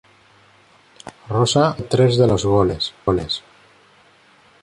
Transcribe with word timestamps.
Rosa 1.29 1.59
marcó 1.61 1.83
tres 1.83 2.17
de 2.17 2.25
los 2.25 2.43
goles. 2.43 2.91